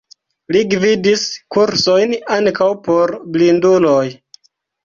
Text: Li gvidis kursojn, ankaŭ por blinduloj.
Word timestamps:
Li 0.53 0.61
gvidis 0.71 1.25
kursojn, 1.57 2.15
ankaŭ 2.39 2.71
por 2.89 3.15
blinduloj. 3.37 4.05